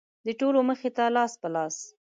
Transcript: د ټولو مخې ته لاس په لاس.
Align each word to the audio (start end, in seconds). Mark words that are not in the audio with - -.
د 0.25 0.27
ټولو 0.39 0.59
مخې 0.69 0.89
ته 0.97 1.03
لاس 1.15 1.31
په 1.41 1.47
لاس. 1.55 1.75